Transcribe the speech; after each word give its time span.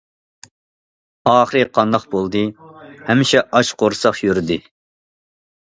ئاخىرى 1.33 1.61
قانداق 1.77 2.07
بولدى؟ 2.15 2.41
ھەمىشە 3.11 3.45
ئاچ 3.61 3.73
قورساق 3.83 4.23
يۈردى. 4.31 4.59